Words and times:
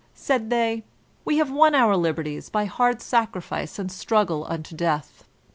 Said 0.15 0.49
they: 0.49 0.83
We 1.25 1.37
have 1.37 1.51
won 1.51 1.75
our 1.75 1.95
liberties 1.95 2.49
by 2.49 2.65
hard 2.65 3.03
sacrifice 3.03 3.77
and 3.77 3.91
struggle 3.91 4.47
unto 4.49 4.75
death. 4.75 5.25